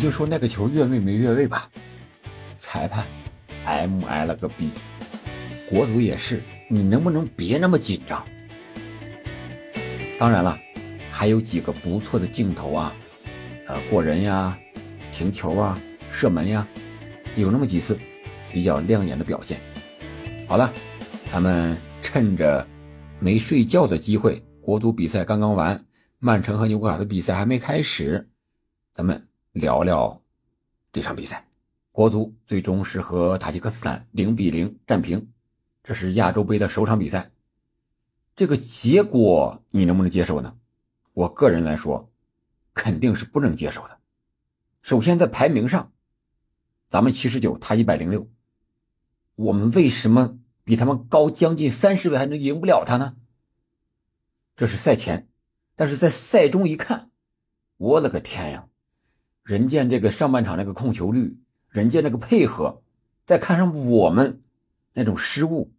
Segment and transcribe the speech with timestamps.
[0.00, 1.70] 就说那个球越位没越位吧？
[2.56, 3.06] 裁判
[3.66, 4.70] M I 了个 B，
[5.68, 8.24] 国足也是，你能不能别那么紧张？
[10.18, 10.58] 当然了，
[11.10, 12.94] 还有几个不错的镜头啊，
[13.66, 14.58] 呃，过人呀，
[15.12, 15.78] 停球啊，
[16.10, 16.66] 射门呀，
[17.36, 17.98] 有那么几次
[18.50, 19.60] 比较亮眼的表现。
[20.48, 20.72] 好了，
[21.30, 22.66] 咱们趁着
[23.18, 25.84] 没睡觉的机会，国足比赛刚刚完，
[26.18, 28.30] 曼城和纽卡的比赛还没开始，
[28.94, 29.29] 咱们。
[29.52, 30.22] 聊聊
[30.92, 31.48] 这场比赛，
[31.90, 35.32] 国足最终是和塔吉克斯坦零比零战平，
[35.82, 37.32] 这是亚洲杯的首场比赛。
[38.36, 40.56] 这个结果你能不能接受呢？
[41.12, 42.12] 我个人来说，
[42.72, 43.98] 肯定是不能接受的。
[44.82, 45.92] 首先在排名上，
[46.88, 48.30] 咱们七十九，他一百零六，
[49.34, 53.16] 我们为什么比他们高将近三十位还能赢不了他呢？
[54.56, 55.28] 这是赛前，
[55.74, 57.10] 但是在赛中一看，
[57.76, 58.68] 我勒个天呀！
[59.42, 61.38] 人家这个上半场那个控球率，
[61.68, 62.82] 人家那个配合，
[63.26, 64.40] 再看上我们
[64.92, 65.72] 那种失误，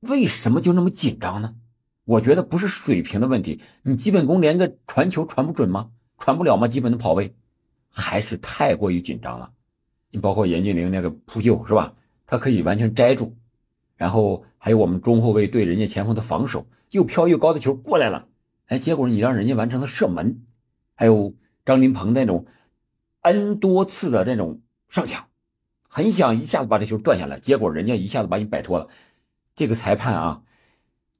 [0.00, 1.56] 为什么就那么紧张呢？
[2.04, 5.90] 我觉得不是水平的问题，你基本功连个传球传不准吗？
[6.18, 6.68] 传不了吗？
[6.68, 7.34] 基本的跑位
[7.88, 9.52] 还是太过于紧张了。
[10.10, 11.94] 你包括严俊凌那个扑救是吧？
[12.26, 13.36] 他可以完全摘住，
[13.96, 18.28] 然后还有我们中后卫对人家前锋的防守，又飘又高的球过来了，
[18.66, 20.42] 哎，结果你让人家完成了射门，
[20.94, 22.46] 还有张琳芃那种。
[23.24, 25.28] n 多次的这种上抢，
[25.88, 28.88] 很想一下子把这球断下来，结果人家一下子把你摆脱了。
[29.54, 30.42] 这个裁判啊，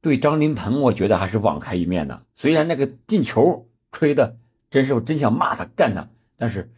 [0.00, 2.24] 对张琳芃，我觉得还是网开一面的。
[2.36, 4.36] 虽然那个进球吹的，
[4.70, 6.72] 真是我真想骂他干他，但是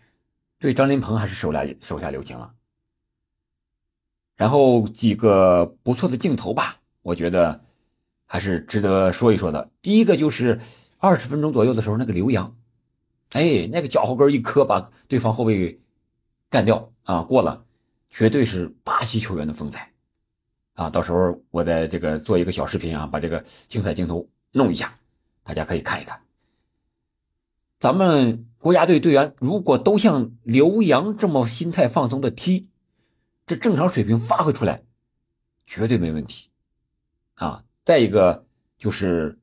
[0.58, 2.54] 对张琳芃还是手下手下留情了。
[4.36, 7.62] 然后几个不错的镜头吧，我觉得
[8.24, 9.70] 还是值得说一说的。
[9.82, 10.62] 第一个就是
[10.96, 12.56] 二十分钟左右的时候，那个刘洋。
[13.30, 15.80] 哎，那个脚后跟一磕，把对方后卫
[16.48, 17.22] 干掉啊！
[17.22, 17.64] 过了，
[18.10, 19.92] 绝对是巴西球员的风采
[20.74, 20.90] 啊！
[20.90, 24.98] 到时候我在这个做一个小视频啊，把这个精彩镜头弄一下，
[25.44, 26.20] 大家可以看一看。
[27.78, 32.68] 咱们国家队队员如果都像刘洋这么心态放松的踢，
[33.46, 34.82] 这正常水平发挥出来，
[35.66, 36.48] 绝对没问题
[37.34, 37.62] 啊！
[37.84, 38.44] 再一个
[38.76, 39.38] 就是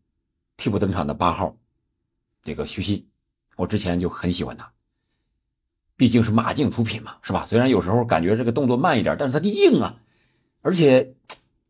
[0.57, 1.55] 替补登场的八号，
[2.41, 3.07] 这个徐新。
[3.57, 4.71] 我之前就很喜欢他，
[5.97, 7.45] 毕竟是马竞出品嘛，是吧？
[7.47, 9.99] 虽然有时候感觉这个动作慢一点，但是他的硬啊，
[10.61, 11.15] 而且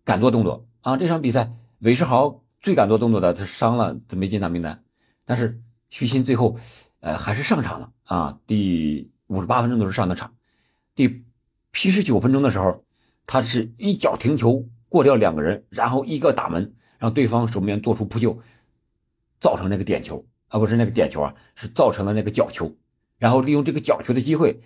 [0.03, 0.97] 敢做动作啊。
[0.97, 4.83] 这场比赛韦世豪最敢做动作的，他伤了，他没进大名单。
[5.23, 6.57] 但是徐新最后，
[6.99, 8.39] 呃，还是上场了啊。
[8.45, 10.35] 第五十八分钟的时候上的场，
[10.93, 11.25] 第
[11.71, 12.83] 七十九分钟的时候，
[13.25, 18.41] 他是一脚停球过掉两个人，然后一个打门，让对方守门员做出扑救，
[19.39, 20.25] 造成那个点球。
[20.47, 22.75] 啊，不是那个点球啊，是造成了那个角球，
[23.17, 24.61] 然后利用这个角球的机会，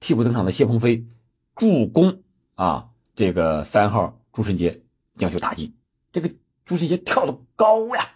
[0.00, 1.06] 替补登场的谢鹏飞
[1.54, 2.22] 助攻
[2.54, 4.82] 啊，这个三号朱晨杰
[5.16, 5.76] 将球打进，
[6.12, 6.30] 这个
[6.64, 8.10] 朱晨杰跳的高呀，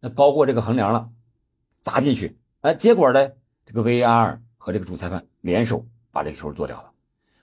[0.00, 1.10] 那高过这个横梁了，
[1.82, 3.30] 砸进去，哎，结果呢，
[3.64, 6.92] 这个 VAR 和这个主裁判联手把这个球做掉了。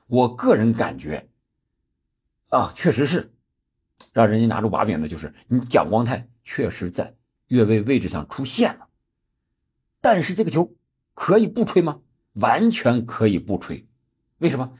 [0.07, 1.29] 我个人感觉
[2.50, 3.31] 啊，确实是
[4.11, 7.16] 让人家拿住把柄的，就是你蒋光太确实在
[7.47, 8.88] 越位位置上出现了。
[10.03, 10.75] 但是这个球
[11.14, 12.02] 可以不吹吗？
[12.34, 13.88] 完全可以不吹，
[14.40, 14.74] 为什么？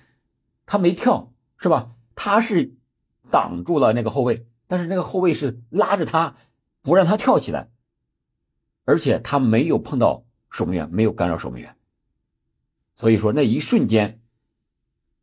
[0.66, 1.94] 他没跳，是吧？
[2.14, 2.76] 他是
[3.32, 6.36] 挡住了那个后卫，但是那个后卫是拉着他，
[6.82, 7.70] 不让他跳起来，
[8.84, 11.78] 而且他没有碰到守门员，没有干扰守门员。
[12.98, 14.20] 所以说那一瞬间，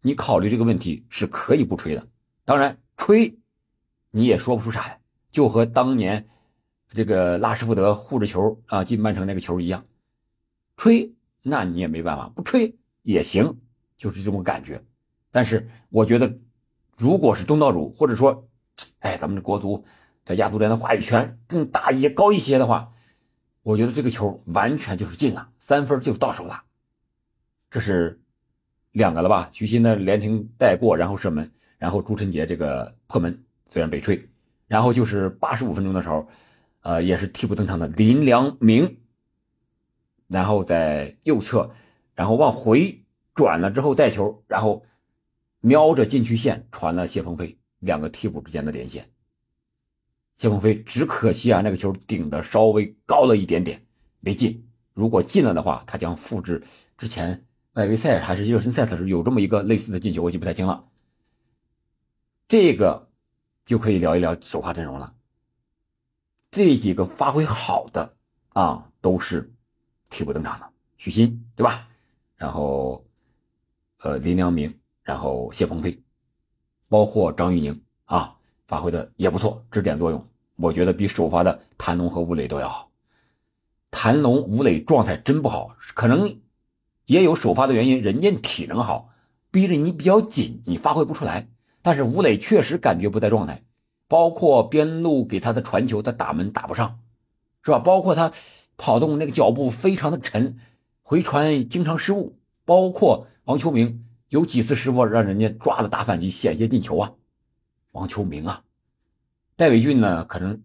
[0.01, 2.09] 你考虑这个问题是可以不吹的。
[2.47, 3.39] 当然吹，
[4.11, 5.01] 你也说不出啥来，
[5.31, 6.27] 就和当年
[6.89, 9.85] 这个拉什福德护着球啊进曼城那个球一样。
[10.81, 13.59] 吹，那你也没办法，不吹也行，
[13.99, 14.83] 就是这种感觉。
[15.31, 16.39] 但是我觉得，
[16.97, 18.49] 如果是东道主，或者说，
[19.01, 19.85] 哎，咱们的国足
[20.25, 22.93] 在亚足联的话语权更大一些、高一些的话，
[23.63, 26.63] 我觉得这个球完全就是进了，三分就到手了。
[27.71, 28.19] 这是
[28.93, 29.51] 两个了吧？
[29.53, 34.27] 徐新的连停带过，然后射门，然后朱晨杰这个破门虽然被吹，
[34.67, 36.27] 然后就是八十五分钟的时候，
[36.81, 38.97] 呃，也是替补登场的林良铭。
[40.33, 41.69] 然后在右侧，
[42.15, 43.05] 然后往回
[43.35, 44.87] 转了之后带球，然后
[45.59, 49.11] 瞄着禁区线传了谢鹏飞，两个替补之间的连线。
[50.37, 53.85] 谢鹏飞只可惜啊，那个球顶的稍微高了一点点，
[54.21, 54.69] 没进。
[54.95, 56.63] 如果进了的话，他将复制
[56.97, 60.89] 之前外围赛还是热身赛的时候有这么一个类似的进球，我记不太清了。
[62.47, 63.11] 这个
[63.65, 65.15] 就可以聊一聊首发阵容了。
[66.53, 68.15] 这几个发挥好的
[68.51, 69.53] 啊，都是。
[70.11, 70.69] 替补登场的
[70.99, 71.89] 许昕，对吧？
[72.37, 73.03] 然后
[74.01, 75.99] 呃林良铭，然后谢鹏飞，
[76.89, 78.37] 包括张玉宁啊，
[78.67, 82.91] 发挥的也不错，支点作用，我觉得比首发的谭龙和吴磊都要好。
[83.91, 86.41] 谭龙、吴磊状态真不好，可能
[87.07, 89.11] 也有首发的原因，人家体能好，
[89.51, 91.49] 逼着你比较紧，你发挥不出来。
[91.83, 93.63] 但是吴磊确实感觉不在状态，
[94.07, 97.01] 包括边路给他的传球，他打门打不上，
[97.63, 97.79] 是吧？
[97.79, 98.33] 包括他
[98.81, 100.57] 跑动那个脚步非常的沉，
[101.03, 102.39] 回传经常失误。
[102.65, 107.13] 包括王秋明有几次失误，让人家抓了大反击，险些进球啊！
[107.93, 108.65] 王秋明啊，
[109.55, 110.63] 戴伟俊呢，可能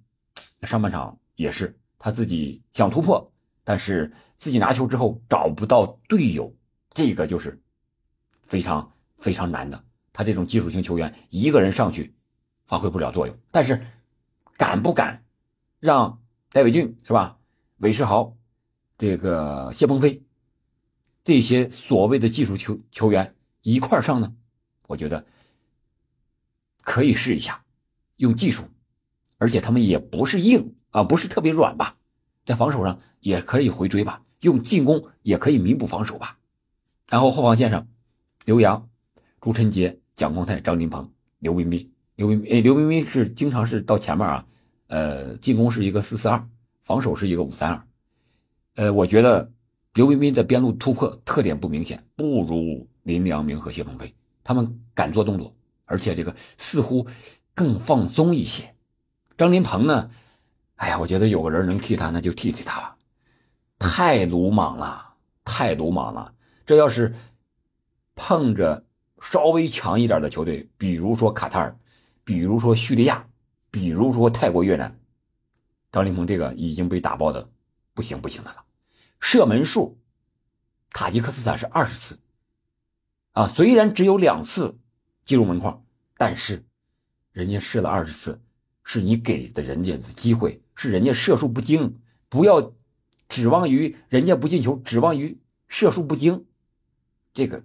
[0.62, 3.34] 上半场也是他自己想突破，
[3.66, 6.56] 但是自己拿球之后找不到队友，
[6.94, 7.62] 这个就是
[8.44, 9.84] 非常非常难的。
[10.14, 12.16] 他这种技术型球员，一个人上去
[12.66, 13.38] 发挥不了作用。
[13.52, 13.86] 但是，
[14.56, 15.26] 敢不敢
[15.82, 16.22] 让
[16.54, 17.38] 戴伟俊是吧？
[17.77, 18.36] 韦世豪，
[18.98, 20.24] 这个谢鹏飞，
[21.24, 24.33] 这些所谓的技术球球员一块上呢？
[24.88, 25.25] 我觉得
[26.81, 27.63] 可以试一下，
[28.18, 28.63] 用技术，
[29.38, 31.98] 而且他们也不是硬啊，不是特别软吧，
[32.45, 36.38] 在防守上也可以回追吧，用进攻也可以弥补防守吧。
[37.10, 37.88] 然后后防线上，
[38.45, 38.89] 刘洋、
[39.39, 40.00] 朱晨杰。
[40.16, 44.48] 蒋光太、张琳芃、刘彬彬、刘彬哎，刘彬彬是经常是到前面啊，
[44.88, 46.48] 呃，进攻是一个四四二，
[46.86, 47.88] 防守是一个五三二，
[48.76, 49.52] 呃，我觉得
[49.96, 55.54] 刘彬彬的边路突破特点不明显，不如林良铭和谢鹏飞，他们敢做动作，
[55.86, 57.08] 而且这个似乎
[57.56, 58.76] 更放松一些。
[59.36, 60.10] 张琳芃呢，
[60.76, 62.96] 哎呀，我觉得有个人能替他，那就替替他吧，
[63.80, 66.34] 太鲁莽了，太鲁莽了，
[66.66, 67.14] 这要是
[68.16, 68.86] 碰着。
[69.22, 71.76] 稍微强一点的球队，比如说卡塔尔，
[72.24, 73.26] 比如说叙利亚，
[73.72, 75.00] 比如说泰国、越南，
[75.95, 77.50] 张琳芃这个已经被打爆的
[77.94, 78.65] 不行不行的了。
[79.21, 79.97] 射门数，
[80.89, 82.19] 塔吉克斯坦是二十次，
[83.31, 84.77] 啊，虽然只有两次
[85.24, 85.86] 进入门框，
[86.18, 86.65] 但是
[87.31, 88.42] 人家射了二十次，
[88.83, 92.74] 是你给的人家的机会，是人家射术不精，不要
[93.30, 95.39] 指望于人家不进球，指望于
[95.69, 96.45] 射术不精，
[97.33, 97.63] 这个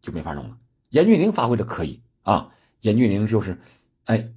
[0.00, 0.56] 就没法弄了。
[0.88, 3.60] 严俊凌发挥的可以啊，严俊凌就是，
[4.04, 4.32] 哎，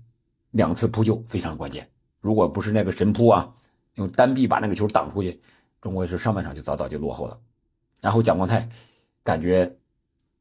[0.51, 1.89] 两次扑救非常关键。
[2.21, 3.54] 如果不是那个神扑啊，
[3.95, 5.42] 用单臂把那个球挡出去，
[5.81, 7.39] 中国是上半场就早早就落后了。
[8.01, 8.69] 然后蒋光太
[9.24, 9.77] 感觉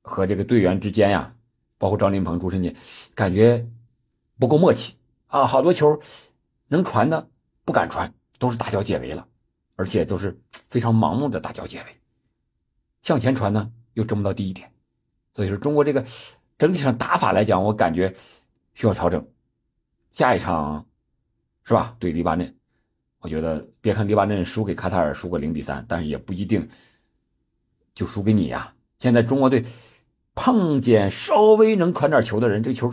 [0.02, 1.34] 和这个队员之间呀，
[1.76, 2.74] 包括张琳芃、朱晨杰，
[3.14, 3.68] 感觉
[4.38, 4.96] 不够默契
[5.26, 6.00] 啊，好多球
[6.68, 7.28] 能传的
[7.64, 9.26] 不敢传，都是大脚解围了，
[9.76, 11.96] 而且都是非常盲目的大脚解围，
[13.02, 14.72] 向前传呢又争不到第一点。
[15.34, 16.04] 所以说，中国这个
[16.58, 18.14] 整体上打法来讲，我感觉
[18.74, 19.24] 需要调整。
[20.10, 20.86] 下一场
[21.68, 21.94] 是吧？
[21.98, 22.56] 对黎巴嫩，
[23.18, 26.66] 我觉得别看黎巴嫩输给卡塔尔输个零比三，但是也不一定
[27.94, 28.74] 就输给你呀。
[28.98, 29.66] 现在中国队
[30.34, 32.90] 碰见稍微能传点球的人，这个球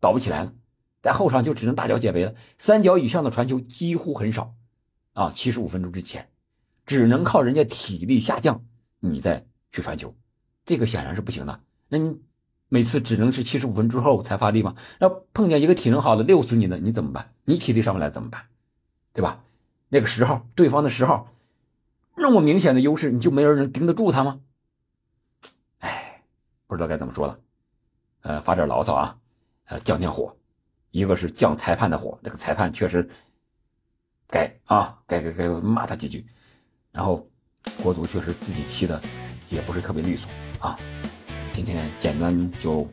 [0.00, 0.52] 倒不起来了，
[1.00, 2.34] 在后场就只能大脚解围了。
[2.58, 4.54] 三脚以上的传球几乎很少
[5.14, 5.32] 啊。
[5.34, 6.28] 七十五分钟之前，
[6.84, 8.62] 只能靠人家体力下降，
[8.98, 10.14] 你再去传球，
[10.66, 11.58] 这个显然是不行的。
[11.88, 12.20] 那你
[12.70, 14.76] 每次只能是七十五分之后才发力吗？
[15.00, 17.34] 那碰见一个体能好的六死你的，你怎么办？
[17.44, 18.46] 你体力上不来怎么办？
[19.12, 19.44] 对吧？
[19.88, 21.34] 那个十号，对方的十号
[22.16, 24.40] 那么明显的优势，你就没人能盯得住他吗？
[25.80, 26.22] 哎，
[26.68, 27.40] 不知道该怎么说了。
[28.22, 29.18] 呃，发点牢骚啊，
[29.64, 30.36] 呃，降降火，
[30.92, 33.10] 一个是降裁判的火，这个裁判确实
[34.28, 36.24] 该啊，该该该骂他几句。
[36.92, 37.28] 然后
[37.82, 39.02] 国足确实自己踢的
[39.48, 40.78] 也不是特别利索啊。
[41.52, 42.88] 今天简单就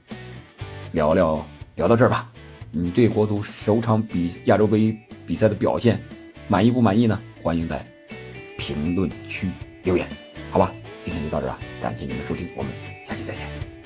[0.92, 1.46] 聊聊
[1.76, 2.32] 聊到这儿吧。
[2.72, 6.02] 你对国足首场比亚洲杯比赛的表现
[6.48, 7.20] 满意不满意呢？
[7.42, 7.86] 欢迎在
[8.58, 9.50] 评论区
[9.84, 10.08] 留言，
[10.52, 10.74] 好吧？
[11.04, 12.72] 今天就到这儿了，感谢您的收听，我们
[13.06, 13.77] 下期再见。